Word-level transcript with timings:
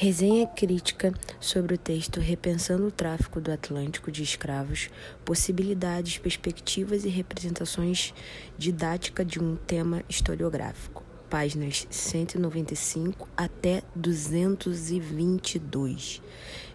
Resenha 0.00 0.46
crítica 0.46 1.12
sobre 1.40 1.74
o 1.74 1.76
texto 1.76 2.20
Repensando 2.20 2.86
o 2.86 2.90
Tráfico 2.92 3.40
do 3.40 3.50
Atlântico 3.50 4.12
de 4.12 4.22
Escravos, 4.22 4.90
Possibilidades, 5.24 6.18
Perspectivas 6.18 7.04
e 7.04 7.08
Representações 7.08 8.14
Didática 8.56 9.24
de 9.24 9.40
um 9.40 9.56
Tema 9.56 10.04
Historiográfico. 10.08 11.02
Páginas 11.28 11.84
195 11.90 13.28
até 13.36 13.82
222. 13.96 16.22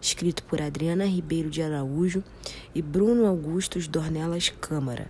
Escrito 0.01 0.43
por 0.43 0.61
Adriana 0.61 1.05
Ribeiro 1.05 1.49
de 1.49 1.61
Araújo 1.61 2.21
e 2.75 2.81
Bruno 2.81 3.25
Augustos 3.25 3.87
Dornelas 3.87 4.49
Câmara. 4.49 5.09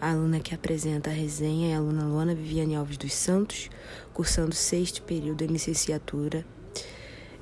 A 0.00 0.12
aluna 0.12 0.40
que 0.40 0.54
apresenta 0.54 1.10
a 1.10 1.12
resenha 1.12 1.72
é 1.72 1.74
a 1.74 1.78
aluna 1.80 2.06
Luana 2.06 2.34
Viviane 2.34 2.76
Alves 2.76 2.96
dos 2.96 3.12
Santos, 3.12 3.68
cursando 4.14 4.54
sexto 4.54 5.02
período 5.02 5.44
em 5.44 5.48
licenciatura 5.48 6.46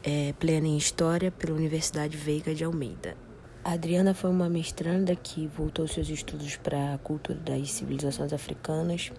é, 0.02 0.32
plena 0.38 0.66
em 0.66 0.76
História 0.76 1.30
pela 1.30 1.56
Universidade 1.56 2.16
Veiga 2.16 2.54
de 2.54 2.64
Almeida. 2.64 3.16
A 3.62 3.72
Adriana 3.72 4.14
foi 4.14 4.30
uma 4.30 4.48
mestranda 4.48 5.14
que 5.14 5.46
voltou 5.46 5.86
seus 5.86 6.08
estudos 6.08 6.56
para 6.56 6.94
a 6.94 6.98
cultura 6.98 7.38
das 7.38 7.72
civilizações 7.72 8.32
africanas, 8.32 9.12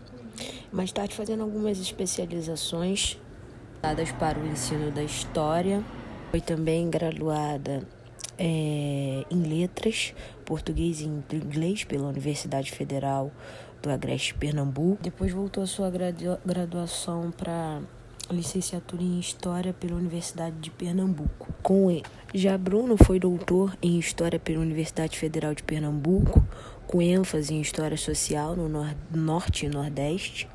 mais 0.71 0.91
tarde 0.91 1.15
fazendo 1.15 1.43
algumas 1.43 1.79
especializações 1.79 3.19
dadas 3.81 4.11
para 4.13 4.39
o 4.39 4.47
ensino 4.47 4.91
da 4.91 5.03
história. 5.03 5.83
Foi 6.31 6.41
também 6.41 6.89
graduada 6.89 7.87
é, 8.37 9.23
em 9.29 9.43
letras, 9.43 10.13
português 10.43 11.01
e 11.01 11.05
inglês 11.05 11.83
pela 11.83 12.07
Universidade 12.07 12.71
Federal 12.71 13.31
do 13.81 13.91
Agreste 13.91 14.33
Pernambuco. 14.33 15.03
Depois 15.03 15.31
voltou 15.31 15.63
a 15.63 15.67
sua 15.67 15.91
graduação 16.43 17.29
para 17.31 17.81
licenciatura 18.31 19.03
em 19.03 19.19
História 19.19 19.73
pela 19.73 19.95
Universidade 19.95 20.55
de 20.59 20.69
Pernambuco. 20.69 21.53
Com 21.61 21.91
ele. 21.91 22.03
Já 22.33 22.57
Bruno 22.57 22.95
foi 22.97 23.19
doutor 23.19 23.77
em 23.81 23.99
História 23.99 24.39
pela 24.39 24.61
Universidade 24.61 25.17
Federal 25.17 25.53
de 25.53 25.63
Pernambuco, 25.63 26.45
com 26.87 27.01
ênfase 27.01 27.53
em 27.53 27.61
História 27.61 27.97
Social 27.97 28.55
no 28.55 28.67
Norte 29.11 29.65
e 29.65 29.69
Nordeste. 29.69 30.47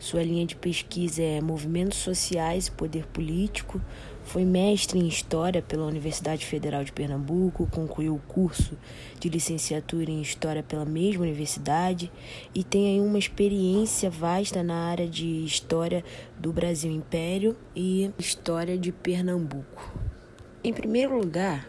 Sua 0.00 0.22
linha 0.22 0.46
de 0.46 0.56
pesquisa 0.56 1.22
é 1.22 1.42
Movimentos 1.42 1.98
Sociais 1.98 2.68
e 2.68 2.70
Poder 2.70 3.06
Político, 3.08 3.78
foi 4.24 4.46
mestre 4.46 4.98
em 4.98 5.06
História 5.06 5.60
pela 5.60 5.84
Universidade 5.84 6.46
Federal 6.46 6.82
de 6.82 6.90
Pernambuco, 6.90 7.68
concluiu 7.70 8.14
o 8.14 8.18
curso 8.18 8.78
de 9.18 9.28
licenciatura 9.28 10.10
em 10.10 10.22
História 10.22 10.62
pela 10.62 10.86
mesma 10.86 11.24
universidade. 11.24 12.10
E 12.54 12.64
tem 12.64 12.94
aí 12.94 13.00
uma 13.06 13.18
experiência 13.18 14.08
vasta 14.08 14.62
na 14.62 14.86
área 14.86 15.06
de 15.06 15.44
História 15.44 16.02
do 16.38 16.50
Brasil 16.50 16.90
Império 16.90 17.54
e 17.76 18.10
História 18.18 18.78
de 18.78 18.92
Pernambuco. 18.92 19.92
Em 20.64 20.72
primeiro 20.72 21.18
lugar, 21.18 21.68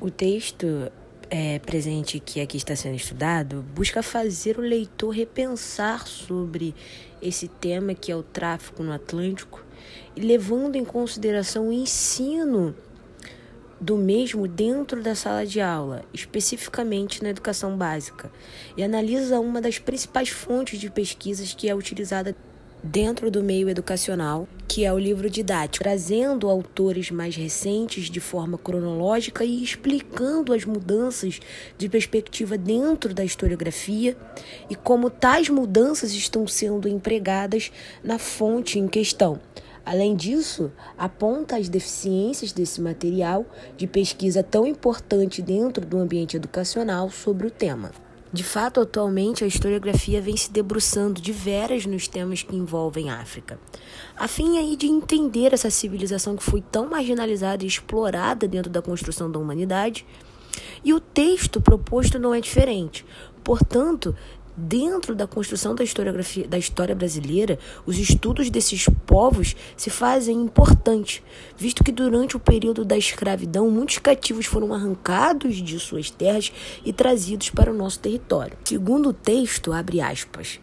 o 0.00 0.12
texto 0.12 0.92
é, 1.30 1.58
presente 1.58 2.20
que 2.20 2.40
aqui 2.40 2.56
está 2.56 2.76
sendo 2.76 2.96
estudado 2.96 3.64
busca 3.74 4.02
fazer 4.02 4.58
o 4.58 4.62
leitor 4.62 5.10
repensar 5.10 6.06
sobre 6.06 6.74
esse 7.20 7.48
tema 7.48 7.94
que 7.94 8.12
é 8.12 8.16
o 8.16 8.22
tráfico 8.22 8.82
no 8.82 8.92
Atlântico 8.92 9.64
levando 10.16 10.76
em 10.76 10.84
consideração 10.84 11.68
o 11.68 11.72
ensino 11.72 12.74
do 13.80 13.96
mesmo 13.96 14.48
dentro 14.48 15.02
da 15.02 15.14
sala 15.14 15.44
de 15.44 15.60
aula, 15.60 16.04
especificamente 16.12 17.22
na 17.22 17.30
educação 17.30 17.76
básica, 17.76 18.30
e 18.76 18.82
analisa 18.82 19.40
uma 19.40 19.60
das 19.60 19.78
principais 19.78 20.28
fontes 20.28 20.78
de 20.78 20.88
pesquisas 20.88 21.52
que 21.52 21.68
é 21.68 21.74
utilizada 21.74 22.34
dentro 22.84 23.30
do 23.30 23.42
meio 23.42 23.70
educacional, 23.70 24.46
que 24.68 24.84
é 24.84 24.92
o 24.92 24.98
livro 24.98 25.30
didático, 25.30 25.82
trazendo 25.82 26.50
autores 26.50 27.10
mais 27.10 27.34
recentes 27.34 28.10
de 28.10 28.20
forma 28.20 28.58
cronológica 28.58 29.42
e 29.42 29.64
explicando 29.64 30.52
as 30.52 30.66
mudanças 30.66 31.40
de 31.78 31.88
perspectiva 31.88 32.58
dentro 32.58 33.14
da 33.14 33.24
historiografia 33.24 34.14
e 34.68 34.74
como 34.74 35.08
tais 35.08 35.48
mudanças 35.48 36.12
estão 36.12 36.46
sendo 36.46 36.86
empregadas 36.86 37.72
na 38.02 38.18
fonte 38.18 38.78
em 38.78 38.86
questão. 38.86 39.40
Além 39.86 40.14
disso, 40.14 40.70
aponta 40.96 41.56
as 41.56 41.70
deficiências 41.70 42.52
desse 42.52 42.82
material 42.82 43.46
de 43.78 43.86
pesquisa 43.86 44.42
tão 44.42 44.66
importante 44.66 45.40
dentro 45.40 45.86
do 45.86 45.98
ambiente 45.98 46.36
educacional 46.36 47.10
sobre 47.10 47.46
o 47.46 47.50
tema. 47.50 48.03
De 48.34 48.42
fato, 48.42 48.80
atualmente 48.80 49.44
a 49.44 49.46
historiografia 49.46 50.20
vem 50.20 50.36
se 50.36 50.50
debruçando 50.50 51.20
de 51.20 51.30
veras 51.30 51.86
nos 51.86 52.08
temas 52.08 52.42
que 52.42 52.56
envolvem 52.56 53.08
a 53.08 53.20
África, 53.20 53.60
a 54.16 54.26
fim 54.26 54.58
aí 54.58 54.74
de 54.74 54.88
entender 54.88 55.54
essa 55.54 55.70
civilização 55.70 56.34
que 56.34 56.42
foi 56.42 56.60
tão 56.60 56.90
marginalizada 56.90 57.62
e 57.62 57.68
explorada 57.68 58.48
dentro 58.48 58.68
da 58.68 58.82
construção 58.82 59.30
da 59.30 59.38
humanidade. 59.38 60.04
E 60.82 60.92
o 60.92 60.98
texto 60.98 61.60
proposto 61.60 62.18
não 62.18 62.34
é 62.34 62.40
diferente. 62.40 63.06
Portanto, 63.44 64.16
Dentro 64.56 65.16
da 65.16 65.26
construção 65.26 65.74
da 65.74 65.82
historiografia 65.82 66.46
da 66.46 66.56
história 66.56 66.94
brasileira, 66.94 67.58
os 67.84 67.98
estudos 67.98 68.48
desses 68.50 68.86
povos 69.04 69.56
se 69.76 69.90
fazem 69.90 70.42
importantes, 70.42 71.22
visto 71.56 71.82
que 71.82 71.90
durante 71.90 72.36
o 72.36 72.40
período 72.40 72.84
da 72.84 72.96
escravidão 72.96 73.68
muitos 73.68 73.98
cativos 73.98 74.46
foram 74.46 74.72
arrancados 74.72 75.56
de 75.56 75.80
suas 75.80 76.08
terras 76.08 76.52
e 76.84 76.92
trazidos 76.92 77.50
para 77.50 77.72
o 77.72 77.76
nosso 77.76 77.98
território. 77.98 78.56
Segundo 78.64 79.08
o 79.08 79.12
texto, 79.12 79.72
abre 79.72 80.00
aspas, 80.00 80.60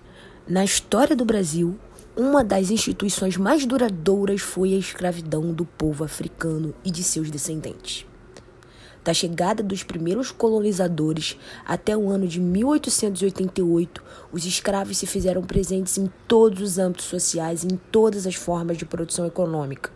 na 0.48 0.64
história 0.64 1.16
do 1.16 1.26
Brasil, 1.26 1.78
uma 2.16 2.46
das 2.46 2.72
instituições 2.72 3.36
mais 3.36 3.66
duradouras 3.66 4.40
foi 4.40 4.74
a 4.74 4.78
escravidão 4.78 5.52
do 5.54 5.66
povo 5.66 6.06
africano 6.06 6.74
e 6.86 6.92
de 6.92 7.04
seus 7.04 7.30
descendentes 7.30 8.06
da 9.04 9.14
chegada 9.14 9.64
dos 9.64 9.84
primeiros 9.84 10.32
colonizadores 10.32 11.38
até 11.66 11.96
o 11.96 12.10
ano 12.10 12.28
de 12.28 12.40
1888, 12.40 14.04
os 14.32 14.46
escravos 14.46 14.98
se 14.98 15.06
fizeram 15.06 15.42
presentes 15.42 15.98
em 15.98 16.10
todos 16.28 16.62
os 16.62 16.78
âmbitos 16.78 17.06
sociais 17.06 17.64
e 17.64 17.68
em 17.68 17.80
todas 17.92 18.28
as 18.28 18.36
formas 18.36 18.78
de 18.78 18.86
produção 18.86 19.26
econômica. 19.26 19.92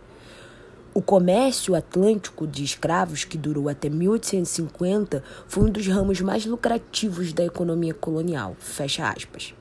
O 0.92 1.02
comércio 1.02 1.74
atlântico 1.74 2.46
de 2.46 2.64
escravos, 2.64 3.22
que 3.22 3.36
durou 3.36 3.68
até 3.68 3.90
1850, 3.90 5.22
foi 5.46 5.64
um 5.64 5.70
dos 5.70 5.86
ramos 5.86 6.22
mais 6.22 6.46
lucrativos 6.46 7.34
da 7.34 7.44
economia 7.44 7.92
colonial. 7.92 8.56
Fecha 8.58 9.06
aspas. 9.06 9.54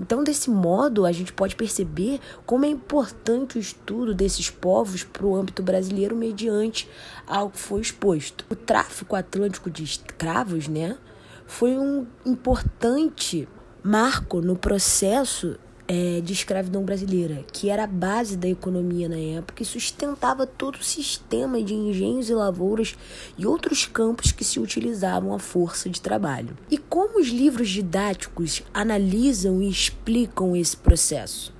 Então, 0.00 0.24
desse 0.24 0.50
modo, 0.50 1.06
a 1.06 1.12
gente 1.12 1.32
pode 1.32 1.54
perceber 1.54 2.20
como 2.44 2.64
é 2.64 2.68
importante 2.68 3.58
o 3.58 3.60
estudo 3.60 4.14
desses 4.14 4.50
povos 4.50 5.04
para 5.04 5.24
o 5.24 5.36
âmbito 5.36 5.62
brasileiro 5.62 6.16
mediante 6.16 6.88
ao 7.26 7.50
que 7.50 7.58
foi 7.58 7.80
exposto. 7.80 8.44
O 8.50 8.56
tráfico 8.56 9.14
atlântico 9.14 9.70
de 9.70 9.84
escravos, 9.84 10.66
né, 10.66 10.98
foi 11.46 11.78
um 11.78 12.06
importante 12.26 13.48
marco 13.82 14.40
no 14.40 14.56
processo 14.56 15.58
é, 15.86 16.20
de 16.20 16.32
escravidão 16.32 16.82
brasileira, 16.82 17.44
que 17.52 17.68
era 17.68 17.84
a 17.84 17.86
base 17.86 18.36
da 18.36 18.48
economia 18.48 19.08
na 19.08 19.18
época 19.18 19.62
e 19.62 19.66
sustentava 19.66 20.46
todo 20.46 20.76
o 20.76 20.84
sistema 20.84 21.62
de 21.62 21.74
engenhos 21.74 22.30
e 22.30 22.34
lavouras 22.34 22.96
e 23.36 23.46
outros 23.46 23.86
campos 23.86 24.32
que 24.32 24.44
se 24.44 24.58
utilizavam 24.58 25.34
a 25.34 25.38
força 25.38 25.88
de 25.88 26.00
trabalho. 26.00 26.56
E 26.70 26.78
como 26.78 27.20
os 27.20 27.28
livros 27.28 27.68
didáticos 27.68 28.62
analisam 28.72 29.62
e 29.62 29.68
explicam 29.68 30.56
esse 30.56 30.76
processo? 30.76 31.52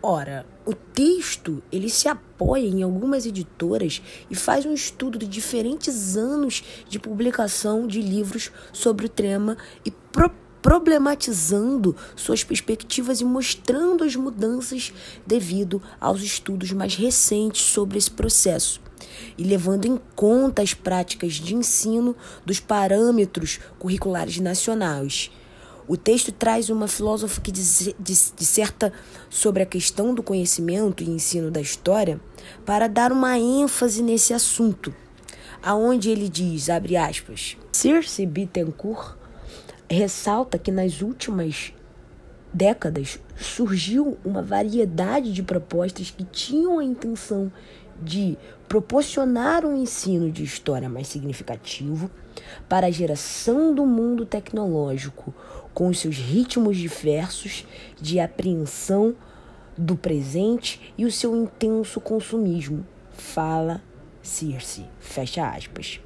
Ora, 0.00 0.46
o 0.64 0.74
texto 0.74 1.60
ele 1.72 1.88
se 1.88 2.08
apoia 2.08 2.68
em 2.68 2.82
algumas 2.84 3.26
editoras 3.26 4.00
e 4.30 4.34
faz 4.34 4.64
um 4.64 4.72
estudo 4.72 5.18
de 5.18 5.26
diferentes 5.26 6.16
anos 6.16 6.62
de 6.88 7.00
publicação 7.00 7.86
de 7.86 8.00
livros 8.00 8.52
sobre 8.72 9.06
o 9.06 9.08
tema 9.08 9.58
e 9.84 9.90
propõe 9.90 10.47
problematizando 10.60 11.94
suas 12.16 12.42
perspectivas 12.42 13.20
e 13.20 13.24
mostrando 13.24 14.04
as 14.04 14.16
mudanças 14.16 14.92
devido 15.26 15.82
aos 16.00 16.22
estudos 16.22 16.72
mais 16.72 16.94
recentes 16.94 17.62
sobre 17.62 17.98
esse 17.98 18.10
processo 18.10 18.80
e 19.36 19.44
levando 19.44 19.86
em 19.86 19.98
conta 20.16 20.62
as 20.62 20.74
práticas 20.74 21.34
de 21.34 21.54
ensino 21.54 22.16
dos 22.44 22.60
parâmetros 22.60 23.60
curriculares 23.78 24.38
nacionais. 24.38 25.30
O 25.86 25.96
texto 25.96 26.30
traz 26.30 26.68
uma 26.68 26.86
filósofa 26.86 27.40
que 27.40 27.50
disserta 27.50 28.92
sobre 29.30 29.62
a 29.62 29.66
questão 29.66 30.14
do 30.14 30.22
conhecimento 30.22 31.02
e 31.02 31.08
ensino 31.08 31.50
da 31.50 31.62
história 31.62 32.20
para 32.66 32.86
dar 32.86 33.10
uma 33.10 33.38
ênfase 33.38 34.02
nesse 34.02 34.34
assunto, 34.34 34.94
aonde 35.62 36.10
ele 36.10 36.28
diz, 36.28 36.68
abre 36.68 36.94
aspas, 36.94 37.56
Circe 37.72 38.26
Bittencourt 38.26 39.16
ressalta 39.90 40.58
que 40.58 40.70
nas 40.70 41.00
últimas 41.00 41.72
décadas 42.52 43.18
surgiu 43.36 44.18
uma 44.24 44.42
variedade 44.42 45.32
de 45.32 45.42
propostas 45.42 46.10
que 46.10 46.24
tinham 46.24 46.78
a 46.78 46.84
intenção 46.84 47.52
de 48.02 48.36
proporcionar 48.68 49.64
um 49.64 49.76
ensino 49.76 50.30
de 50.30 50.44
história 50.44 50.88
mais 50.88 51.08
significativo 51.08 52.10
para 52.68 52.86
a 52.86 52.90
geração 52.90 53.74
do 53.74 53.84
mundo 53.84 54.24
tecnológico, 54.24 55.34
com 55.74 55.92
seus 55.92 56.16
ritmos 56.16 56.76
diversos 56.76 57.66
de 58.00 58.20
apreensão 58.20 59.14
do 59.76 59.96
presente 59.96 60.92
e 60.96 61.04
o 61.04 61.12
seu 61.12 61.36
intenso 61.36 62.00
consumismo. 62.00 62.86
Fala 63.12 63.82
Circe, 64.22 64.84
fecha 65.00 65.48
aspas. 65.48 66.00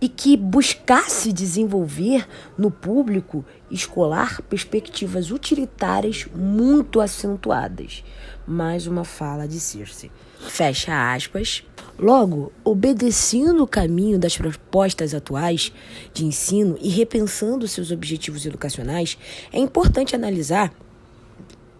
E 0.00 0.08
que 0.08 0.36
buscasse 0.36 1.32
desenvolver 1.32 2.26
no 2.56 2.70
público 2.70 3.44
escolar 3.70 4.40
perspectivas 4.42 5.30
utilitárias 5.30 6.26
muito 6.34 7.00
acentuadas. 7.00 8.04
Mais 8.46 8.86
uma 8.86 9.04
fala 9.04 9.46
de 9.46 9.60
Circe. 9.60 10.10
Fecha 10.40 11.14
aspas. 11.14 11.64
Logo, 11.98 12.52
obedecendo 12.62 13.64
o 13.64 13.66
caminho 13.66 14.18
das 14.18 14.36
propostas 14.36 15.12
atuais 15.12 15.72
de 16.14 16.24
ensino 16.24 16.78
e 16.80 16.88
repensando 16.88 17.66
seus 17.66 17.90
objetivos 17.90 18.46
educacionais, 18.46 19.18
é 19.52 19.58
importante 19.58 20.14
analisar 20.14 20.72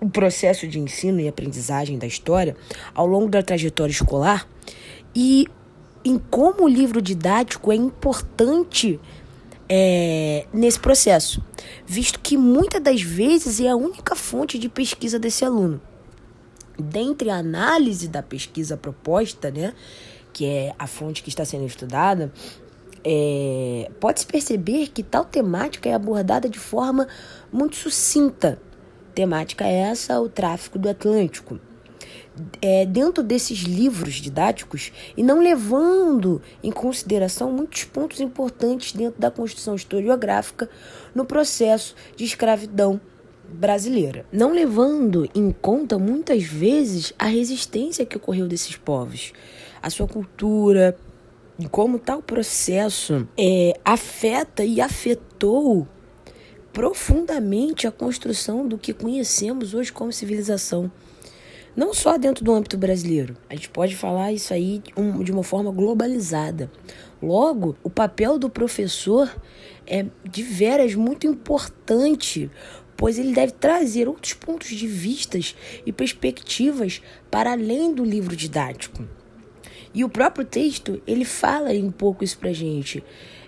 o 0.01 0.09
processo 0.09 0.67
de 0.67 0.79
ensino 0.79 1.21
e 1.21 1.29
aprendizagem 1.29 1.99
da 1.99 2.07
história 2.07 2.57
ao 2.95 3.07
longo 3.07 3.29
da 3.29 3.43
trajetória 3.43 3.93
escolar 3.93 4.47
e 5.15 5.47
em 6.05 6.19
como 6.19 6.65
o 6.65 6.69
livro 6.69 7.03
didático 7.03 7.73
é 7.73 7.77
importante 7.77 9.01
é, 9.69 10.47
nesse 10.53 10.81
processo, 10.81 11.43
visto 11.87 12.19
que 12.21 12.37
muitas 12.37 12.83
das 12.83 13.03
vezes 13.03 13.61
é 13.61 13.69
a 13.69 13.77
única 13.77 14.17
fonte 14.17 14.59
de 14.59 14.69
pesquisa 14.69 15.19
desse 15.19 15.45
aluno. 15.45 15.81
Dentre 16.79 17.29
a 17.29 17.37
análise 17.37 18.09
da 18.09 18.23
pesquisa 18.23 18.77
proposta, 18.77 19.51
né, 19.51 19.75
que 20.33 20.47
é 20.47 20.75
a 20.79 20.87
fonte 20.87 21.23
que 21.23 21.29
está 21.29 21.45
sendo 21.45 21.67
estudada, 21.67 22.33
é, 23.05 23.91
pode-se 24.01 24.27
perceber 24.27 24.89
que 24.89 25.03
tal 25.03 25.25
temática 25.25 25.89
é 25.89 25.95
abordada 25.95 26.49
de 26.49 26.59
forma 26.59 27.07
muito 27.53 27.77
sucinta. 27.77 28.61
Temática 29.15 29.67
essa, 29.67 30.21
o 30.21 30.29
tráfico 30.29 30.79
do 30.79 30.89
Atlântico. 30.89 31.59
É, 32.61 32.87
dentro 32.87 33.23
desses 33.23 33.61
livros 33.61 34.15
didáticos 34.15 34.93
e 35.17 35.23
não 35.23 35.41
levando 35.41 36.41
em 36.63 36.71
consideração 36.71 37.53
muitos 37.53 37.85
pontos 37.85 38.21
importantes 38.21 38.93
dentro 38.93 39.21
da 39.21 39.31
construção 39.31 39.75
historiográfica 39.75 40.69
no 41.15 41.25
processo 41.25 41.95
de 42.17 42.25
escravidão 42.25 43.01
brasileira, 43.49 44.27
não 44.31 44.53
levando 44.53 45.29
em 45.35 45.51
conta 45.51 45.99
muitas 45.99 46.43
vezes 46.43 47.13
a 47.19 47.27
resistência 47.27 48.05
que 48.05 48.17
ocorreu 48.17 48.47
desses 48.47 48.77
povos, 48.77 49.33
a 49.83 49.89
sua 49.89 50.07
cultura, 50.07 50.97
e 51.59 51.67
como 51.67 51.99
tal 51.99 52.23
processo 52.23 53.27
é, 53.37 53.79
afeta 53.85 54.65
e 54.65 54.81
afetou 54.81 55.89
profundamente 56.73 57.87
a 57.87 57.91
construção 57.91 58.69
do 58.69 58.79
que 58.79 58.93
conhecemos 58.93 59.75
hoje 59.75 59.93
como 59.93 60.13
civilização. 60.13 60.91
Não 61.79 61.95
só 61.95 62.19
dentro 62.19 62.45
do 62.45 62.53
âmbito 62.53 62.77
brasileiro, 62.77 63.37
a 63.49 63.55
gente 63.55 63.69
pode 63.69 63.95
falar 63.95 64.33
isso 64.33 64.53
aí 64.53 64.83
de 65.23 65.31
uma 65.31 65.45
forma 65.45 65.71
globalizada. 65.71 66.69
Logo, 67.23 67.77
o 67.85 67.89
papel 67.89 68.37
do 68.37 68.51
professor 68.51 69.33
é 69.87 70.05
de 70.29 70.43
veras 70.43 70.97
muito 70.97 71.25
importante, 71.25 72.51
pois 72.97 73.17
ele 73.17 73.33
deve 73.33 73.53
trazer 73.53 74.09
outros 74.09 74.33
pontos 74.33 74.71
de 74.71 74.89
vistas 74.89 75.55
e 75.87 75.93
perspectivas 75.93 77.01
para 77.31 77.53
além 77.53 77.95
do 77.95 78.05
livro 78.05 78.35
didático. 78.35 79.05
E 79.95 80.05
o 80.05 80.09
próprio 80.09 80.45
texto, 80.45 81.01
ele 81.07 81.25
fala 81.25 81.71
um 81.71 81.91
pouco 81.91 82.23
isso 82.23 82.39
pra 82.39 82.53
gente, 82.53 83.03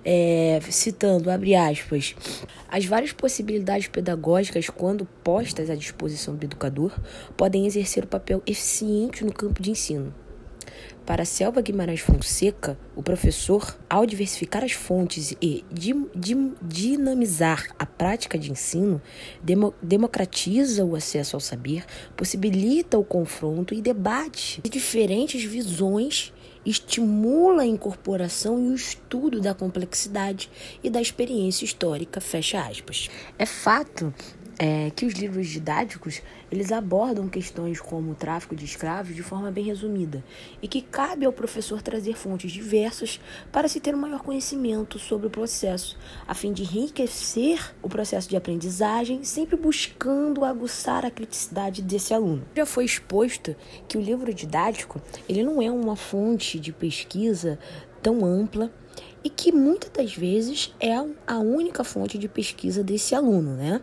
é, 0.05 0.59
citando, 0.71 1.31
abre 1.31 1.55
aspas, 1.55 2.15
as 2.69 2.85
várias 2.85 3.13
possibilidades 3.13 3.89
pedagógicas, 3.89 4.69
quando 4.71 5.05
postas 5.23 5.69
à 5.69 5.75
disposição 5.75 6.35
do 6.35 6.45
educador, 6.45 6.99
podem 7.37 7.67
exercer 7.67 8.05
o 8.05 8.07
um 8.07 8.11
papel 8.11 8.43
eficiente 8.47 9.25
no 9.25 9.33
campo 9.33 9.63
de 9.63 9.71
ensino. 9.71 10.15
Para 11.07 11.25
Selva 11.25 11.61
Guimarães 11.61 12.01
Fonseca, 12.01 12.79
o 12.95 13.03
professor, 13.03 13.77
ao 13.89 14.07
diversificar 14.07 14.63
as 14.63 14.73
fontes 14.73 15.35
e 15.41 15.65
dinamizar 16.63 17.69
a 17.79 17.85
prática 17.85 18.39
de 18.39 18.51
ensino, 18.51 19.01
demo 19.43 19.75
democratiza 19.83 20.85
o 20.85 20.95
acesso 20.95 21.37
ao 21.37 21.41
saber, 21.41 21.85
possibilita 22.17 22.99
o 22.99 23.05
confronto 23.05 23.75
e 23.75 23.81
debate 23.81 24.61
de 24.63 24.71
diferentes 24.71 25.43
visões 25.43 26.33
estimula 26.65 27.63
a 27.63 27.67
incorporação 27.67 28.63
e 28.63 28.69
o 28.69 28.75
estudo 28.75 29.41
da 29.41 29.55
complexidade 29.55 30.51
e 30.83 30.91
da 30.91 31.01
experiência 31.01 31.65
histórica, 31.65 32.21
fecha 32.21 32.61
aspas. 32.61 33.09
É 33.39 33.47
fato 33.47 34.13
é, 34.63 34.91
que 34.91 35.07
os 35.07 35.15
livros 35.15 35.49
didáticos 35.49 36.21
eles 36.53 36.71
abordam 36.71 37.31
questões 37.31 37.81
como 37.81 38.13
o 38.13 38.15
tráfico 38.15 38.55
de 38.55 38.67
escravos 38.67 39.17
de 39.17 39.23
forma 39.23 39.51
bem 39.51 39.65
resumida 39.65 40.23
e 40.61 40.69
que 40.69 40.83
cabe 40.83 41.25
ao 41.25 41.33
professor 41.33 41.81
trazer 41.81 42.15
fontes 42.15 42.53
diversas 42.53 43.19
para 43.51 43.69
se 43.69 43.81
ter 43.81 43.95
um 43.95 43.99
maior 43.99 44.21
conhecimento 44.21 44.99
sobre 44.99 45.29
o 45.29 45.31
processo, 45.31 45.97
a 46.29 46.35
fim 46.35 46.53
de 46.53 46.63
enriquecer 46.63 47.75
o 47.81 47.89
processo 47.89 48.29
de 48.29 48.37
aprendizagem, 48.37 49.25
sempre 49.25 49.57
buscando 49.57 50.45
aguçar 50.45 51.07
a 51.07 51.11
criticidade 51.11 51.81
desse 51.81 52.13
aluno. 52.13 52.45
Já 52.55 52.67
foi 52.67 52.85
exposto 52.85 53.57
que 53.89 53.97
o 53.97 54.01
livro 54.03 54.35
didático 54.35 55.01
ele 55.27 55.43
não 55.43 55.63
é 55.63 55.71
uma 55.71 55.97
fonte 55.97 56.61
de 56.61 56.71
pesquisa 56.71 57.59
tão 58.03 58.27
ampla 58.27 58.71
e 59.25 59.31
que 59.31 59.53
muitas 59.53 59.89
das 59.89 60.15
vezes 60.15 60.75
é 60.79 60.95
a 61.27 61.39
única 61.39 61.83
fonte 61.83 62.19
de 62.19 62.29
pesquisa 62.29 62.85
desse 62.85 63.15
aluno, 63.15 63.57
né? 63.57 63.81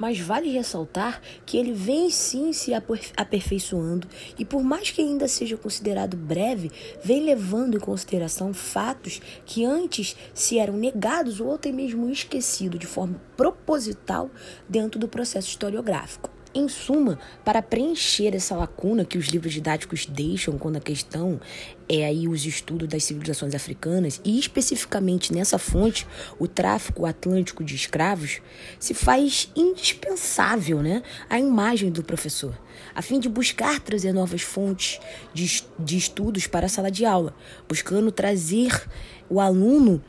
Mas 0.00 0.18
vale 0.18 0.50
ressaltar 0.50 1.20
que 1.44 1.58
ele 1.58 1.74
vem 1.74 2.08
sim 2.08 2.54
se 2.54 2.72
aperfeiçoando 2.74 4.08
e, 4.38 4.46
por 4.46 4.64
mais 4.64 4.90
que 4.90 5.02
ainda 5.02 5.28
seja 5.28 5.58
considerado 5.58 6.16
breve, 6.16 6.72
vem 7.04 7.22
levando 7.22 7.76
em 7.76 7.80
consideração 7.80 8.54
fatos 8.54 9.20
que 9.44 9.62
antes 9.62 10.16
se 10.32 10.58
eram 10.58 10.74
negados 10.74 11.38
ou 11.38 11.54
até 11.54 11.70
mesmo 11.70 12.08
esquecidos 12.08 12.80
de 12.80 12.86
forma 12.86 13.20
proposital 13.36 14.30
dentro 14.66 14.98
do 14.98 15.06
processo 15.06 15.48
historiográfico. 15.48 16.39
Em 16.52 16.68
suma, 16.68 17.16
para 17.44 17.62
preencher 17.62 18.34
essa 18.34 18.56
lacuna 18.56 19.04
que 19.04 19.16
os 19.16 19.26
livros 19.26 19.52
didáticos 19.52 20.04
deixam 20.04 20.58
quando 20.58 20.76
a 20.76 20.80
questão 20.80 21.40
é 21.88 22.04
aí 22.04 22.26
os 22.26 22.44
estudos 22.44 22.88
das 22.88 23.04
civilizações 23.04 23.54
africanas 23.54 24.20
e 24.24 24.36
especificamente 24.36 25.32
nessa 25.32 25.58
fonte, 25.58 26.08
o 26.40 26.48
tráfico 26.48 27.06
atlântico 27.06 27.62
de 27.62 27.76
escravos, 27.76 28.40
se 28.80 28.94
faz 28.94 29.48
indispensável, 29.54 30.82
né, 30.82 31.04
a 31.28 31.38
imagem 31.38 31.88
do 31.88 32.02
professor, 32.02 32.58
a 32.96 33.00
fim 33.00 33.20
de 33.20 33.28
buscar 33.28 33.78
trazer 33.78 34.12
novas 34.12 34.42
fontes 34.42 34.98
de, 35.32 35.62
de 35.78 35.96
estudos 35.96 36.48
para 36.48 36.66
a 36.66 36.68
sala 36.68 36.90
de 36.90 37.04
aula, 37.04 37.32
buscando 37.68 38.10
trazer 38.10 38.88
o 39.28 39.40
aluno 39.40 40.02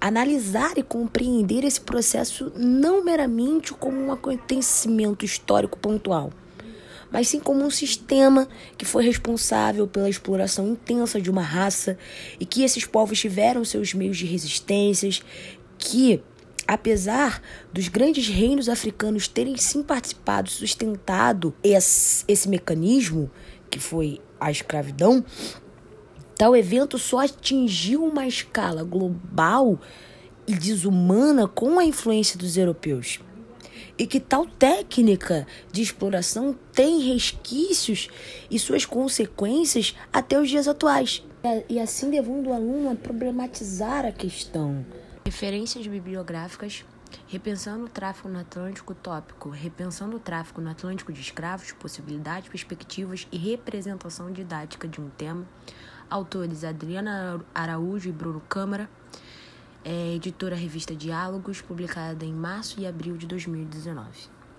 analisar 0.00 0.78
e 0.78 0.82
compreender 0.82 1.64
esse 1.64 1.80
processo 1.80 2.50
não 2.56 3.04
meramente 3.04 3.72
como 3.74 4.00
um 4.00 4.12
acontecimento 4.12 5.24
histórico 5.24 5.78
pontual, 5.78 6.32
mas 7.10 7.28
sim 7.28 7.40
como 7.40 7.62
um 7.62 7.70
sistema 7.70 8.48
que 8.78 8.84
foi 8.84 9.04
responsável 9.04 9.86
pela 9.86 10.08
exploração 10.08 10.68
intensa 10.68 11.20
de 11.20 11.30
uma 11.30 11.42
raça 11.42 11.98
e 12.38 12.46
que 12.46 12.62
esses 12.62 12.84
povos 12.84 13.18
tiveram 13.18 13.64
seus 13.64 13.92
meios 13.92 14.16
de 14.16 14.26
resistências, 14.26 15.22
que 15.76 16.22
apesar 16.66 17.42
dos 17.72 17.88
grandes 17.88 18.28
reinos 18.28 18.68
africanos 18.68 19.26
terem 19.26 19.56
sim 19.56 19.82
participado, 19.82 20.48
sustentado 20.48 21.54
esse, 21.62 22.24
esse 22.28 22.48
mecanismo 22.48 23.30
que 23.68 23.80
foi 23.80 24.20
a 24.38 24.50
escravidão, 24.50 25.24
Tal 26.40 26.56
evento 26.56 26.98
só 26.98 27.18
atingiu 27.18 28.02
uma 28.02 28.26
escala 28.26 28.82
global 28.82 29.78
e 30.48 30.54
desumana 30.54 31.46
com 31.46 31.78
a 31.78 31.84
influência 31.84 32.38
dos 32.38 32.56
europeus. 32.56 33.20
E 33.98 34.06
que 34.06 34.18
tal 34.18 34.46
técnica 34.46 35.46
de 35.70 35.82
exploração 35.82 36.58
tem 36.72 37.12
resquícios 37.12 38.08
e 38.50 38.58
suas 38.58 38.86
consequências 38.86 39.94
até 40.10 40.40
os 40.40 40.48
dias 40.48 40.66
atuais. 40.66 41.22
E 41.68 41.78
assim 41.78 42.10
levando 42.10 42.46
o 42.46 42.54
aluno 42.54 42.90
a 42.90 42.94
problematizar 42.94 44.06
a 44.06 44.10
questão. 44.10 44.82
Referências 45.26 45.86
bibliográficas 45.86 46.86
Repensando 47.26 47.86
o 47.86 47.88
tráfico 47.88 48.28
no 48.28 48.38
Atlântico 48.38 48.94
tópico, 48.94 49.50
repensando 49.50 50.16
o 50.16 50.20
tráfico 50.20 50.60
no 50.60 50.70
Atlântico 50.70 51.12
de 51.12 51.20
escravos, 51.20 51.72
possibilidades, 51.72 52.48
perspectivas 52.48 53.26
e 53.32 53.36
representação 53.36 54.32
didática 54.32 54.86
de 54.86 55.00
um 55.00 55.08
tema, 55.10 55.46
Autores 56.10 56.64
Adriana 56.64 57.40
Araújo 57.54 58.08
e 58.08 58.12
Bruno 58.12 58.40
Câmara. 58.48 58.90
É 59.84 60.14
editora 60.14 60.56
Revista 60.56 60.94
Diálogos, 60.94 61.60
publicada 61.62 62.24
em 62.24 62.32
março 62.32 62.80
e 62.80 62.86
abril 62.86 63.16
de 63.16 63.26
2019. 63.26 64.39